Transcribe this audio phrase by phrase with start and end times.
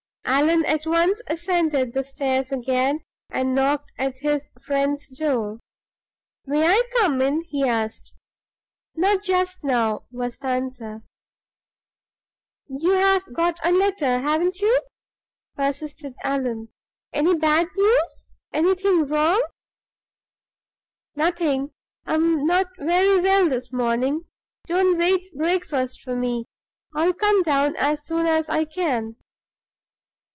[0.25, 5.59] Allan at once ascended the stairs again, and knocked at his friend's door.
[6.45, 8.15] "May I come in?" he asked.
[8.95, 11.03] "Not just now," was the answer.
[12.67, 14.79] "You have got a letter, haven't you?"
[15.57, 16.69] persisted Allan.
[17.11, 18.27] "Any bad news?
[18.53, 19.43] Anything wrong?"
[21.13, 21.71] "Nothing.
[22.05, 24.25] I'm not very well this morning.
[24.65, 26.45] Don't wait breakfast for me;
[26.95, 29.17] I'll come down as soon as I can."